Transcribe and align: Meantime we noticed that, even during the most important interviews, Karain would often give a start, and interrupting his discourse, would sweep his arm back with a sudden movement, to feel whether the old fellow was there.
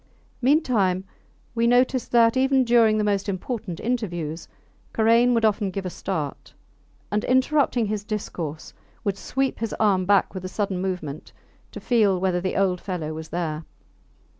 Meantime 0.41 1.03
we 1.53 1.67
noticed 1.67 2.09
that, 2.11 2.35
even 2.35 2.63
during 2.63 2.97
the 2.97 3.03
most 3.03 3.29
important 3.29 3.79
interviews, 3.79 4.47
Karain 4.95 5.35
would 5.35 5.45
often 5.45 5.69
give 5.69 5.85
a 5.85 5.91
start, 5.91 6.55
and 7.11 7.23
interrupting 7.25 7.85
his 7.85 8.03
discourse, 8.03 8.73
would 9.03 9.15
sweep 9.15 9.59
his 9.59 9.73
arm 9.79 10.05
back 10.07 10.33
with 10.33 10.43
a 10.43 10.49
sudden 10.49 10.79
movement, 10.81 11.33
to 11.71 11.79
feel 11.79 12.19
whether 12.19 12.41
the 12.41 12.57
old 12.57 12.81
fellow 12.81 13.13
was 13.13 13.29
there. 13.29 13.63